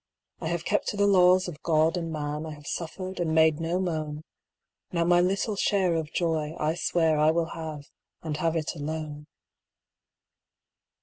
[0.39, 3.59] 'I have kept to the laws of God and man, I have suffered and made
[3.59, 4.23] no moan;
[4.91, 9.27] Now my little share of joy, I swear I will have—and have it alone.